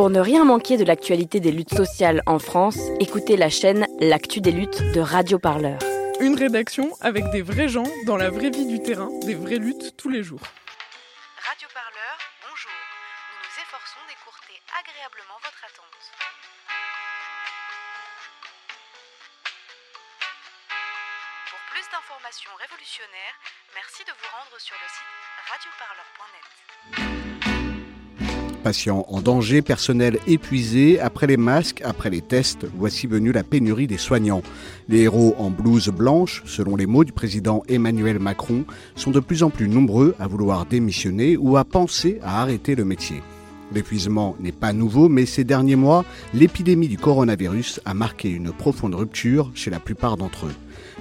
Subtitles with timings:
[0.00, 4.40] Pour ne rien manquer de l'actualité des luttes sociales en France, écoutez la chaîne L'actu
[4.40, 5.78] des luttes de Radio Parleur.
[6.20, 9.98] Une rédaction avec des vrais gens dans la vraie vie du terrain, des vraies luttes
[9.98, 10.40] tous les jours.
[11.36, 12.16] Radio Parleur,
[12.48, 12.72] bonjour.
[13.28, 16.00] Nous nous efforçons d'écourter agréablement votre attente.
[21.52, 23.36] Pour plus d'informations révolutionnaires,
[23.76, 25.12] merci de vous rendre sur le site
[25.44, 27.19] radioparleur.net.
[28.60, 33.86] Patients en danger, personnel épuisé, après les masques, après les tests, voici venue la pénurie
[33.86, 34.42] des soignants.
[34.88, 38.64] Les héros en blouse blanche, selon les mots du président Emmanuel Macron,
[38.96, 42.84] sont de plus en plus nombreux à vouloir démissionner ou à penser à arrêter le
[42.84, 43.22] métier.
[43.72, 46.04] L'épuisement n'est pas nouveau, mais ces derniers mois,
[46.34, 50.54] l'épidémie du coronavirus a marqué une profonde rupture chez la plupart d'entre eux.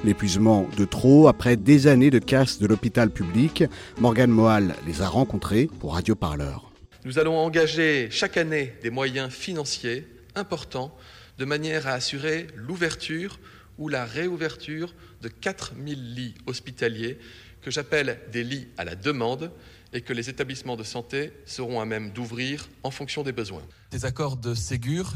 [0.06, 3.64] L'épuisement de trop après des années de casse de l'hôpital public,
[4.00, 6.69] Morgane Moal les a rencontrés pour Radio Parleur.
[7.06, 10.96] Nous allons engager chaque année des moyens financiers importants
[11.38, 13.40] de manière à assurer l'ouverture
[13.78, 17.18] ou la réouverture de 4000 lits hospitaliers
[17.62, 19.52] que j'appelle des lits à la demande
[19.94, 23.64] et que les établissements de santé seront à même d'ouvrir en fonction des besoins.
[23.92, 25.14] Des accords de Ségur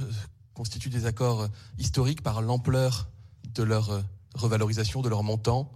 [0.54, 3.10] constituent des accords historiques par l'ampleur
[3.54, 4.04] de leur
[4.36, 5.70] revalorisation, de leur montant.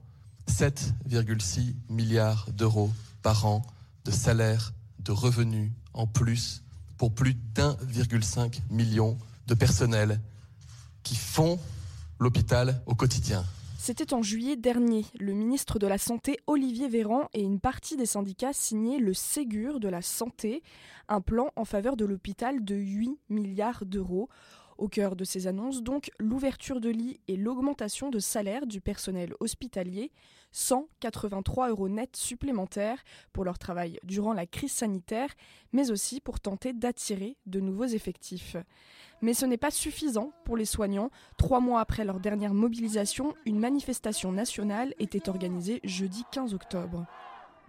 [0.48, 3.66] 7,6 milliards d'euros par an
[4.06, 6.64] de salaires, de revenus en plus
[6.98, 9.18] pour plus d'1,5 million
[9.48, 10.20] de personnels
[11.04, 11.60] qui font
[12.20, 13.44] l'hôpital au quotidien.
[13.78, 15.06] C'était en juillet dernier.
[15.20, 19.80] Le ministre de la Santé, Olivier Véran, et une partie des syndicats signaient le Ségur
[19.80, 20.64] de la Santé,
[21.08, 24.30] un plan en faveur de l'hôpital de 8 milliards d'euros.
[24.78, 29.34] Au cœur de ces annonces, donc, l'ouverture de lits et l'augmentation de salaire du personnel
[29.40, 30.12] hospitalier,
[30.52, 33.04] 183 euros nets supplémentaires
[33.34, 35.30] pour leur travail durant la crise sanitaire,
[35.74, 38.56] mais aussi pour tenter d'attirer de nouveaux effectifs.
[39.22, 41.10] Mais ce n'est pas suffisant pour les soignants.
[41.38, 47.06] Trois mois après leur dernière mobilisation, une manifestation nationale était organisée jeudi 15 octobre.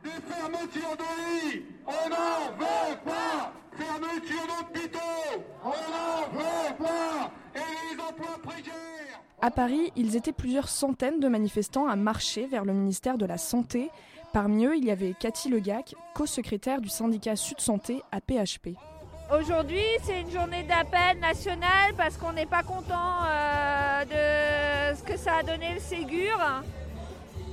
[0.04, 8.00] Des fermetures de lits, on veut pas Fermeture d'hôpitaux, on n'en veut pas Et les
[8.00, 13.18] emplois précaires À Paris, ils étaient plusieurs centaines de manifestants à marcher vers le ministère
[13.18, 13.90] de la Santé.
[14.32, 18.70] Parmi eux, il y avait Cathy Legac, co-secrétaire du syndicat Sud Santé à PHP.
[19.38, 24.04] Aujourd'hui, c'est une journée d'appel national parce qu'on n'est pas content euh,
[24.92, 26.36] de ce que ça a donné le Ségur,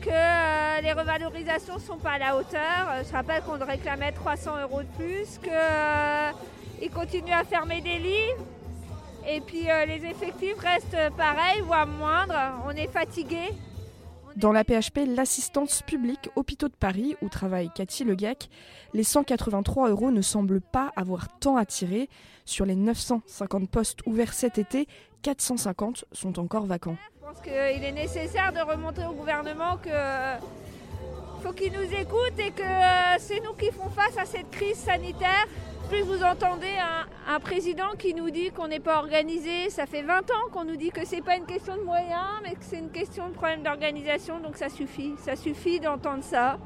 [0.05, 3.03] que euh, les revalorisations ne sont pas à la hauteur.
[3.07, 8.35] Je rappelle qu'on réclamait 300 euros de plus, qu'ils continuent à fermer des lits.
[9.27, 12.61] Et puis euh, les effectifs restent pareils, voire moindres.
[12.67, 13.49] On est fatigué.
[14.35, 18.49] Dans la PHP, l'assistance publique Hôpitaux de Paris, où travaille Cathy Legac,
[18.93, 22.09] les 183 euros ne semblent pas avoir tant attiré.
[22.43, 24.87] Sur les 950 postes ouverts cet été,
[25.21, 26.97] 450 sont encore vacants.
[27.15, 29.89] Je pense qu'il est nécessaire de remontrer au gouvernement que
[31.41, 32.63] faut qu'il nous écoute et que
[33.19, 35.45] c'est nous qui font face à cette crise sanitaire.
[35.89, 40.01] Plus vous entendez un, un président qui nous dit qu'on n'est pas organisé, ça fait
[40.01, 42.79] 20 ans qu'on nous dit que c'est pas une question de moyens, mais que c'est
[42.79, 46.57] une question de problème d'organisation, donc ça suffit, ça suffit d'entendre ça.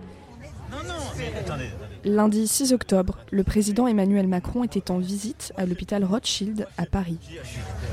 [0.72, 0.94] Non, non,
[1.38, 1.70] attendez.
[2.06, 7.18] Lundi 6 octobre, le président Emmanuel Macron était en visite à l'hôpital Rothschild à Paris.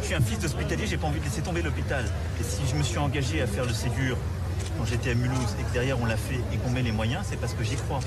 [0.03, 2.05] Je suis un fils d'hospitalier, j'ai pas envie de laisser tomber l'hôpital.
[2.39, 4.17] Et si je me suis engagé à faire le Ségur
[4.79, 7.25] quand j'étais à Mulhouse et que derrière on l'a fait et qu'on met les moyens,
[7.29, 8.01] c'est parce que j'y crois.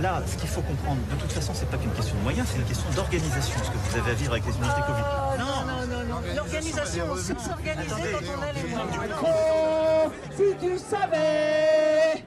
[0.00, 2.58] Là, ce qu'il faut comprendre, de toute façon, c'est pas qu'une question de moyens, c'est
[2.58, 5.02] une question d'organisation, ce que vous avez à vivre avec les unités Covid.
[5.38, 6.34] Non, non, non, non.
[6.36, 9.16] L'organisation, c'est s'organiser quand on a les moyens.
[9.22, 12.24] Oh, si tu savais.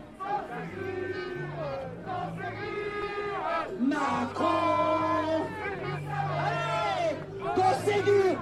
[3.79, 5.45] Macron.
[6.45, 7.17] Allez.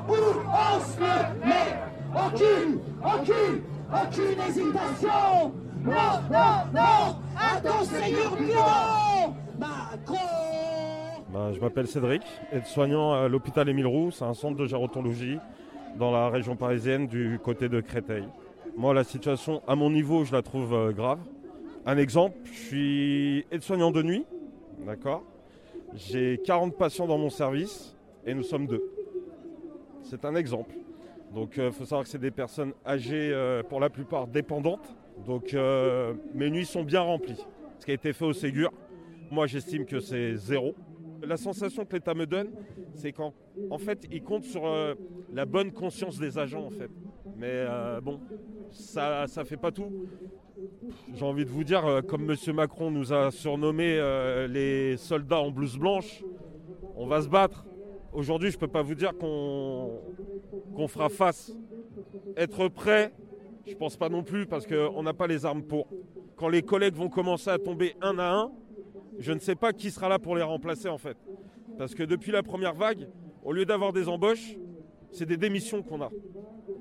[0.08, 0.16] Où
[0.48, 1.80] on se le met
[2.16, 3.62] Aucune, aucune,
[3.94, 5.54] aucune hésitation.
[5.84, 7.18] Non, non, non.
[7.40, 9.07] À ton Ségur non Macron
[11.54, 15.38] Je m'appelle Cédric, aide-soignant à l'hôpital Émile Roux, c'est un centre de gérontologie
[15.98, 18.24] dans la région parisienne du côté de Créteil.
[18.76, 21.20] Moi, la situation à mon niveau, je la trouve euh, grave.
[21.86, 24.26] Un exemple, je suis aide-soignant de nuit,
[24.86, 25.24] d'accord
[25.94, 27.96] J'ai 40 patients dans mon service
[28.26, 28.84] et nous sommes deux.
[30.04, 30.76] C'est un exemple.
[31.34, 34.96] Donc il faut savoir que c'est des personnes âgées, euh, pour la plupart dépendantes.
[35.26, 37.46] Donc euh, mes nuits sont bien remplies.
[37.80, 38.72] Ce qui a été fait au Ségur,
[39.32, 40.74] moi j'estime que c'est zéro.
[41.24, 42.50] La sensation que l'État me donne,
[42.94, 43.34] c'est qu'en
[43.70, 44.94] en fait, il compte sur euh,
[45.34, 46.92] la bonne conscience des agents, en fait.
[47.38, 48.20] Mais euh, bon,
[48.72, 49.92] ça ne fait pas tout.
[51.14, 52.56] J'ai envie de vous dire, euh, comme M.
[52.56, 53.98] Macron nous a surnommé
[54.50, 56.24] les soldats en blouse blanche,
[56.96, 57.66] on va se battre
[58.18, 61.56] Aujourd'hui, je ne peux pas vous dire qu'on fera face.
[62.36, 63.14] Être prêt,
[63.66, 65.88] je ne pense pas non plus parce qu'on n'a pas les armes pour.
[66.36, 68.52] Quand les collègues vont commencer à tomber un à un,
[69.20, 71.18] je ne sais pas qui sera là pour les remplacer en fait.
[71.78, 73.08] Parce que depuis la première vague,
[73.44, 74.56] au lieu d'avoir des embauches,
[75.12, 76.10] c'est des démissions qu'on a.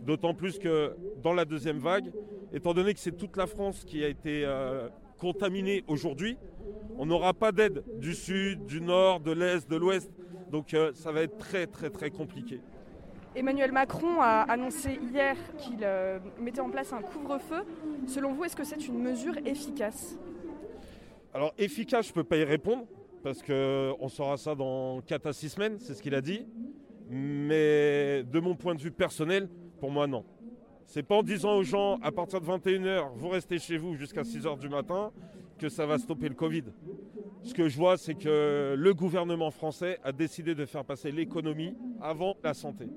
[0.03, 2.13] D'autant plus que dans la deuxième vague,
[2.53, 4.89] étant donné que c'est toute la France qui a été euh,
[5.19, 6.39] contaminée aujourd'hui,
[6.99, 10.11] on n'aura pas d'aide du sud, du nord, de l'est, de l'ouest.
[10.51, 12.61] Donc euh, ça va être très très très compliqué.
[13.35, 17.65] Emmanuel Macron a annoncé hier qu'il euh, mettait en place un couvre-feu.
[18.07, 20.17] Selon vous, est-ce que c'est une mesure efficace?
[21.37, 22.87] Alors efficace, je ne peux pas y répondre
[23.23, 26.47] parce qu'on saura ça dans 4 à 6 semaines, c'est ce qu'il a dit.
[27.11, 30.25] Mais de mon point de vue personnel, pour moi, non.
[30.87, 34.23] C'est pas en disant aux gens à partir de 21h, vous restez chez vous jusqu'à
[34.23, 35.13] 6h du matin,
[35.59, 36.65] que ça va stopper le Covid.
[37.43, 41.77] Ce que je vois, c'est que le gouvernement français a décidé de faire passer l'économie
[42.01, 42.89] avant la santé.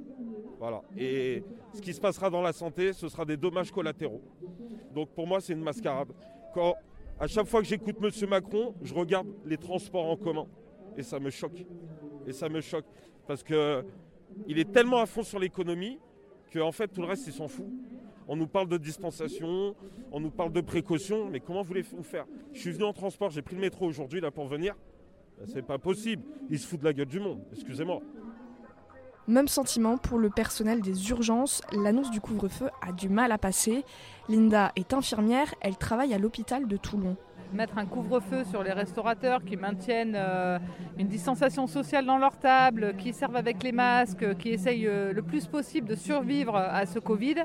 [0.59, 0.81] Voilà.
[0.97, 1.43] Et
[1.73, 4.21] ce qui se passera dans la santé, ce sera des dommages collatéraux.
[4.95, 6.13] Donc pour moi, c'est une mascarade.
[6.53, 6.75] Quand,
[7.19, 8.29] à chaque fois que j'écoute M.
[8.29, 10.47] Macron, je regarde les transports en commun.
[10.97, 11.65] Et ça me choque.
[12.25, 12.85] Et ça me choque.
[13.27, 13.83] Parce qu'il
[14.47, 15.99] est tellement à fond sur l'économie
[16.53, 17.67] qu'en en fait, tout le reste, il s'en fout.
[18.27, 19.75] On nous parle de distanciation,
[20.11, 22.25] on nous parle de précaution, mais comment voulez-vous faire?
[22.53, 24.75] Je suis venu en transport, j'ai pris le métro aujourd'hui là pour venir.
[25.45, 26.23] C'est pas possible.
[26.49, 28.01] Il se fout de la gueule du monde, excusez-moi.
[29.29, 31.61] Même sentiment pour le personnel des urgences.
[31.71, 33.85] L'annonce du couvre-feu a du mal à passer.
[34.27, 37.15] Linda est infirmière, elle travaille à l'hôpital de Toulon
[37.51, 40.59] mettre un couvre-feu sur les restaurateurs qui maintiennent euh,
[40.99, 45.23] une distanciation sociale dans leur table, qui servent avec les masques, qui essayent euh, le
[45.23, 47.37] plus possible de survivre à ce Covid,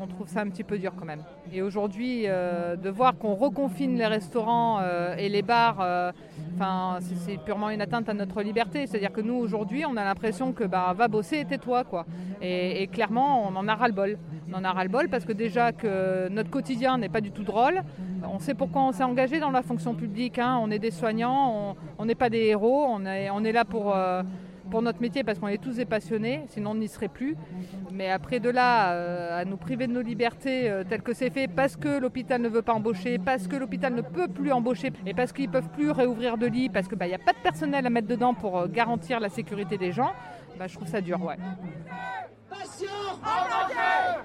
[0.00, 1.22] on trouve ça un petit peu dur quand même.
[1.52, 4.80] Et aujourd'hui, euh, de voir qu'on reconfine les restaurants
[5.18, 6.12] et les bars,
[6.54, 8.86] enfin, c'est purement une atteinte à notre liberté.
[8.86, 11.84] C'est-à-dire que nous, aujourd'hui, on a l'impression que bah, va bosser et tais-toi.
[11.84, 12.06] Quoi.
[12.42, 14.18] Et, clairement, on en a ras-le-bol.
[14.50, 17.82] On en a ras-le-bol parce que déjà que notre quotidien n'est pas du tout drôle.
[18.32, 20.38] On sait pourquoi on s'est engagé dans la fonction publique.
[20.38, 20.58] Hein.
[20.60, 24.22] On est des soignants, on n'est pas des héros, on est, là pour, euh,
[24.70, 27.36] pour notre métier parce qu'on est tous des passionnés, sinon on n'y serait plus.
[27.92, 31.30] Mais après de là, euh, à nous priver de nos libertés euh, tel que c'est
[31.30, 34.92] fait parce que l'hôpital ne veut pas embaucher, parce que l'hôpital ne peut plus embaucher
[35.04, 37.32] et parce qu'ils ne peuvent plus réouvrir de lits, parce qu'il n'y bah, a pas
[37.32, 40.12] de personnel à mettre dedans pour garantir la sécurité des gens,
[40.58, 41.22] bah, je trouve ça dur.
[41.22, 41.36] Ouais.
[42.48, 42.86] Patient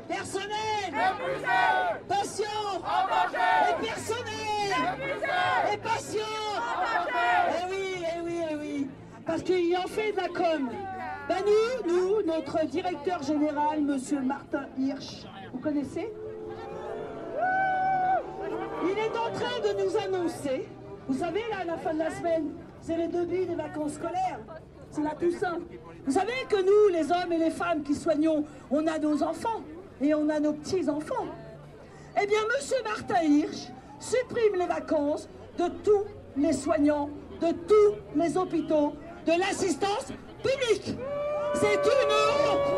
[0.07, 0.93] Personnel.
[2.07, 2.45] Patient
[3.69, 4.71] Et personnel.
[5.73, 6.21] Et patient
[7.49, 8.87] Eh oui, eh oui, eh oui
[9.31, 10.69] Parce qu'il en fait de la com.
[11.29, 16.11] Ben nous, nous, notre directeur général, monsieur Martin Hirsch, vous connaissez?
[18.83, 20.67] Il est en train de nous annoncer,
[21.07, 22.51] vous savez, là, à la fin de la semaine,
[22.81, 24.41] c'est les débuts des vacances scolaires
[24.89, 25.59] c'est la Toussaint.
[26.05, 29.61] Vous savez que nous, les hommes et les femmes qui soignons, on a nos enfants
[30.01, 31.27] et on a nos petits-enfants.
[32.21, 32.83] Eh bien, M.
[32.83, 36.03] Martin Hirsch supprime les vacances de tous
[36.35, 38.93] les soignants, de tous les hôpitaux,
[39.25, 40.07] de l'assistance
[40.41, 40.97] publique.
[41.53, 42.71] C'est une honte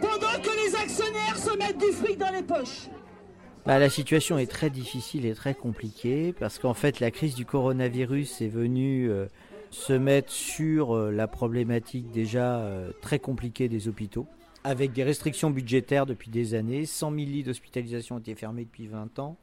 [0.00, 2.88] Pendant que les actionnaires se mettent du fric dans les poches.
[3.64, 7.44] Bah, la situation est très difficile et très compliquée parce qu'en fait la crise du
[7.44, 9.26] coronavirus est venue euh,
[9.70, 14.26] se mettre sur euh, la problématique déjà euh, très compliquée des hôpitaux
[14.64, 16.84] avec des restrictions budgétaires depuis des années.
[16.84, 19.36] 100 000 lits d'hospitalisation ont été fermés depuis 20 ans.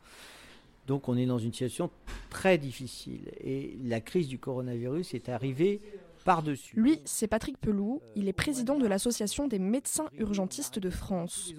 [0.87, 1.89] Donc on est dans une situation
[2.29, 5.81] très difficile et la crise du coronavirus est arrivée
[6.25, 6.75] par-dessus.
[6.75, 11.53] Lui, c'est Patrick Peloux, il est président de l'association des médecins urgentistes de France.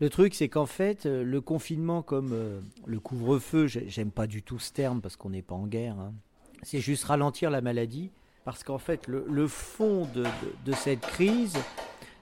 [0.00, 4.42] Le truc, c'est qu'en fait, euh, le confinement, comme euh, le couvre-feu, j'aime pas du
[4.42, 6.14] tout ce terme parce qu'on n'est pas en guerre, hein.
[6.62, 8.10] c'est juste ralentir la maladie.
[8.44, 11.58] Parce qu'en fait, le, fond de, cette crise,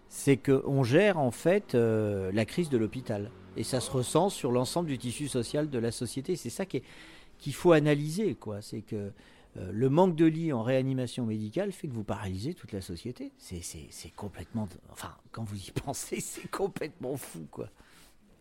[0.08, 3.30] c'est qu'on gère en fait euh, la crise de l'hôpital.
[3.58, 6.36] Et ça se ressent sur l'ensemble du tissu social de la société.
[6.36, 6.82] C'est ça qu'il
[7.52, 8.62] faut analyser, quoi.
[8.62, 9.10] C'est que
[9.56, 13.32] euh, le manque de lits en réanimation médicale fait que vous paralysez toute la société.
[13.36, 14.68] C'est complètement.
[14.92, 17.68] Enfin, quand vous y pensez, c'est complètement fou, quoi.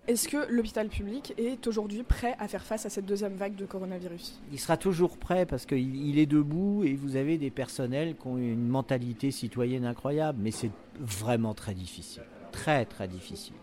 [0.06, 3.66] Est-ce que l'hôpital public est aujourd'hui prêt à faire face à cette deuxième vague de
[3.66, 4.40] coronavirus?
[4.54, 8.38] Il sera toujours prêt parce qu'il est debout et vous avez des personnels qui ont
[8.38, 12.24] une mentalité citoyenne incroyable, mais c'est vraiment très difficile.
[12.54, 13.56] Très, très difficile.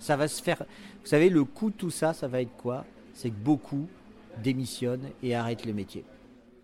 [0.00, 0.64] Ça va se faire.
[1.02, 2.84] Vous savez, le coût de tout ça, ça va être quoi?
[3.14, 3.86] C'est que beaucoup
[4.42, 6.04] démissionnent et arrêtent le métier.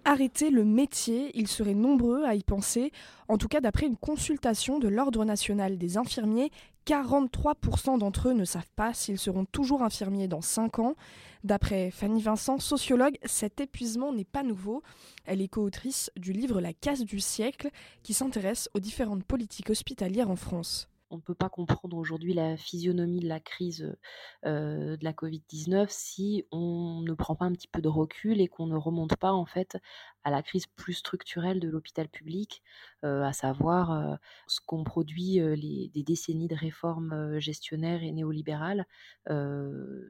[0.04, 1.30] arrêter le métier.
[1.34, 2.92] Ils seraient nombreux à y penser.
[3.28, 6.50] En tout cas, d'après une consultation de l'Ordre national des infirmiers,
[6.86, 10.94] 43% d'entre eux ne savent pas s'ils seront toujours infirmiers dans 5 ans.
[11.42, 14.82] D'après Fanny Vincent, sociologue, cet épuisement n'est pas nouveau.
[15.24, 17.70] Elle est co-autrice du livre La casse du siècle
[18.04, 22.56] qui s'intéresse aux différentes politiques hospitalières en France on ne peut pas comprendre aujourd'hui la
[22.56, 23.96] physionomie de la crise
[24.44, 28.66] de la Covid-19 si on ne prend pas un petit peu de recul et qu'on
[28.66, 29.78] ne remonte pas en fait
[30.24, 32.62] à la crise plus structurelle de l'hôpital public,
[33.02, 38.86] à savoir ce qu'ont produit les, des décennies de réformes gestionnaires et néolibérales,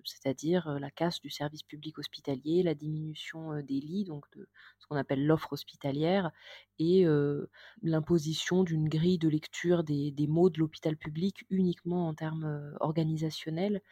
[0.04, 4.48] c'est-à-dire la casse du service public hospitalier, la diminution des lits, donc de
[4.78, 6.30] ce qu'on appelle l'offre hospitalière,
[6.78, 7.06] et
[7.82, 13.82] l'imposition d'une grille de lecture des, des maux de l'hôpital public uniquement en termes organisationnels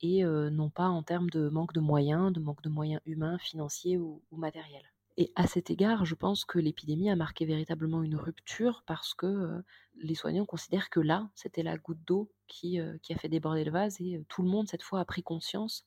[0.00, 3.98] et non pas en termes de manque de moyens, de manque de moyens humains, financiers
[3.98, 4.94] ou matériels.
[5.16, 9.62] Et à cet égard, je pense que l'épidémie a marqué véritablement une rupture parce que
[9.96, 14.00] les soignants considèrent que là, c'était la goutte d'eau qui, a fait déborder le vase
[14.00, 15.84] et tout le monde, cette fois, a pris conscience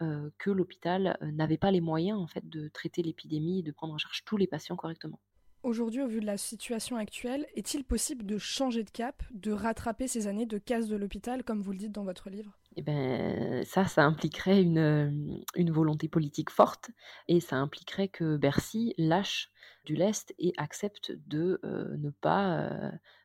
[0.00, 3.98] que l'hôpital n'avait pas les moyens en fait de traiter l'épidémie et de prendre en
[3.98, 5.20] charge tous les patients correctement.
[5.64, 10.06] Aujourd'hui, au vu de la situation actuelle, est-il possible de changer de cap, de rattraper
[10.06, 12.58] ces années de casse de l'hôpital, comme vous le dites dans votre livre?
[12.76, 16.90] Eh ben, ça, ça impliquerait une, une volonté politique forte
[17.28, 19.50] et ça impliquerait que Bercy lâche
[19.86, 22.70] du lest et accepte de ne pas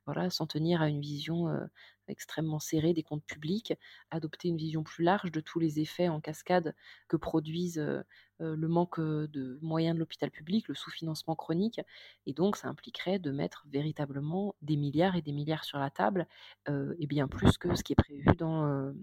[0.06, 1.48] voilà, s'en tenir à une vision
[2.10, 3.74] extrêmement serrée des comptes publics,
[4.12, 6.76] adopter une vision plus large de tous les effets en cascade
[7.08, 7.84] que produisent
[8.40, 11.82] le manque de moyens de l'hôpital public, le sous-financement chronique.
[12.26, 16.28] Et donc, ça impliquerait de mettre véritablement des milliards et des milliards sur la table,
[16.68, 18.94] et bien plus que ce qui est prévu dans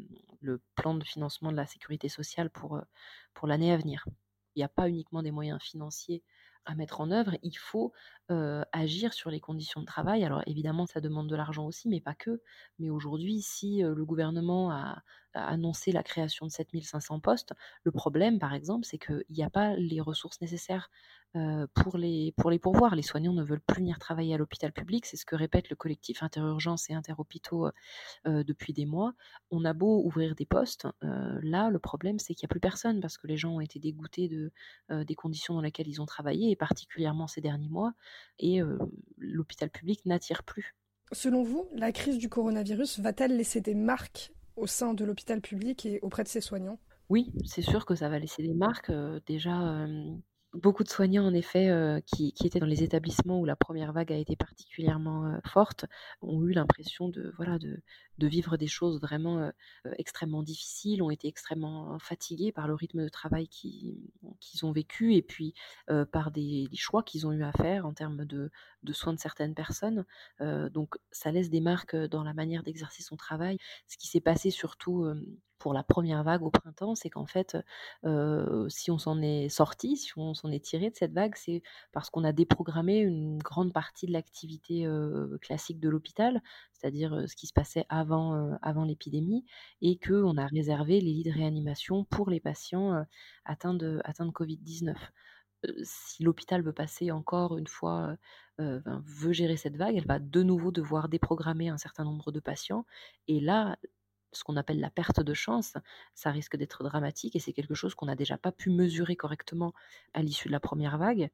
[0.41, 2.81] le plan de financement de la sécurité sociale pour,
[3.35, 4.07] pour l'année à venir.
[4.55, 6.23] Il n'y a pas uniquement des moyens financiers
[6.67, 7.93] à mettre en œuvre, il faut
[8.73, 10.25] agir sur les conditions de travail.
[10.25, 12.43] Alors évidemment, ça demande de l'argent aussi, mais pas que.
[12.79, 17.53] Mais aujourd'hui, si le gouvernement a, a, annoncé la création de 7500 postes,
[17.85, 20.91] le problème, par exemple, c'est qu'il n'y a pas les ressources nécessaires
[21.75, 22.95] pour, les, pour les pourvoir.
[22.95, 25.77] Les soignants ne veulent plus venir travailler à l'hôpital public, c'est ce que répète le
[25.77, 27.69] collectif Interurgence et Interhôpitaux
[28.25, 29.13] depuis des mois.
[29.51, 33.01] On a beau ouvrir des postes, là, le problème, c'est qu'il n'y a plus personne
[33.01, 34.51] parce que les gens ont été dégoûtés de,
[35.05, 37.93] des conditions dans lesquelles ils ont travaillé, et particulièrement ces derniers mois
[38.39, 38.61] et
[39.19, 40.75] l'hôpital public n'attire plus.
[41.13, 45.87] Selon vous, la crise du coronavirus va-t-elle laisser des marques au sein de l'hôpital public
[45.87, 48.91] et auprès de ses soignants Oui, c'est sûr que ça va laisser des marques.
[49.27, 49.87] déjà,
[50.57, 51.71] beaucoup de soignants, en effet,
[52.07, 55.87] qui, étaient dans les établissements où la première vague a été particulièrement forte,
[56.23, 57.83] ont eu l'impression de, voilà, de,
[58.19, 59.53] vivre des choses vraiment
[59.99, 65.23] extrêmement difficiles, ont été extrêmement fatigués par le rythme de travail qu'ils ont vécu et
[65.23, 65.55] puis
[66.13, 68.51] par des, choix qu'ils ont eu à faire en termes de,
[68.83, 70.05] de soins de certaines personnes.
[70.41, 73.59] donc, ça laisse des marques dans la manière d'exercer son travail.
[73.87, 75.07] Ce qui s'est passé surtout
[75.59, 77.57] pour la première vague au printemps, c'est qu'en fait,
[78.69, 82.11] si on s'en est sorti, si on s'en est tiré de cette vague, c'est parce
[82.11, 84.87] qu'on a déprogrammé une grande partie de l'activité
[85.41, 89.45] classique de l'hôpital, c'est-à-dire ce qui se passait avant, l'épidémie,
[89.81, 93.05] et qu'on a réservé les lits de réanimation pour les patients
[93.45, 94.95] atteints de, atteints de Covid-19
[95.83, 98.17] si l'hôpital veut passer encore une fois,
[98.59, 102.87] veut gérer cette vague, elle va de nouveau devoir déprogrammer un certain nombre de patients.
[103.27, 103.77] Et là,
[104.37, 105.75] ce qu'on appelle la perte de chance,
[106.15, 109.73] ça risque d'être dramatique et c'est quelque chose qu'on n'a déjà pas pu mesurer correctement
[110.15, 111.31] à l'issue de la première vague.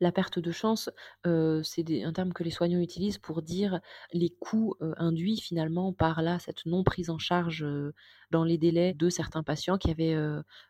[0.00, 0.90] La perte de chance,
[1.24, 3.80] c'est un terme que les soignants utilisent pour dire
[4.12, 7.66] les coûts induits finalement par là cette non prise en charge
[8.30, 10.14] dans les délais de certains patients qui avaient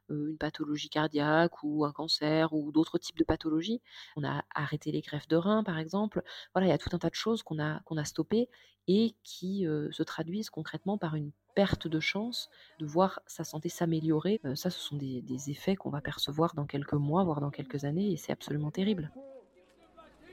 [0.09, 3.83] une pathologie cardiaque ou un cancer ou d'autres types de pathologies.
[4.17, 6.23] On a arrêté les greffes de reins par exemple.
[6.55, 8.49] Voilà, il y a tout un tas de choses qu'on a, qu'on a stoppées
[8.87, 14.41] et qui se traduisent concrètement par une perte de chance de voir sa santé s'améliorer.
[14.55, 17.85] ça, ce sont des, des effets qu'on va percevoir dans quelques mois, voire dans quelques
[17.85, 19.11] années, et c'est absolument terrible.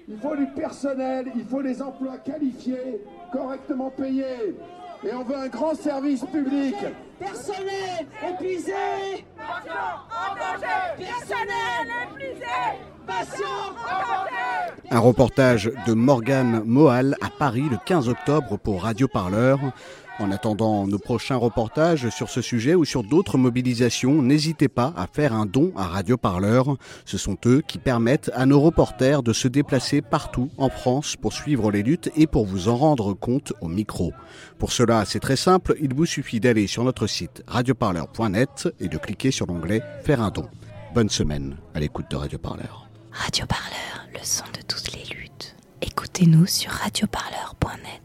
[0.08, 4.56] Il faut du personnel, il faut des emplois qualifiés, correctement payés.
[5.04, 6.76] Et on veut un grand service public.
[7.20, 8.74] Personnel épuisé.
[9.40, 11.06] en danger.
[11.06, 12.46] Personnel épuisé.
[13.08, 13.46] Patient
[13.84, 14.82] en danger.
[14.92, 19.60] Un reportage de Morgane Mohal à Paris le 15 octobre pour Radio Parleur.
[20.18, 25.08] En attendant nos prochains reportages sur ce sujet ou sur d'autres mobilisations, n'hésitez pas à
[25.08, 26.78] faire un don à Radio Parleur.
[27.04, 31.34] Ce sont eux qui permettent à nos reporters de se déplacer partout en France pour
[31.34, 34.14] suivre les luttes et pour vous en rendre compte au micro.
[34.58, 38.98] Pour cela, c'est très simple, il vous suffit d'aller sur notre site radioparleur.net et de
[38.98, 40.48] cliquer sur l'onglet Faire un don.
[40.94, 42.88] Bonne semaine à l'écoute de Radio Parleur.
[43.12, 45.58] Radio Parleur, le son de toutes les luttes.
[45.82, 48.05] Écoutez-nous sur radioparleur.net.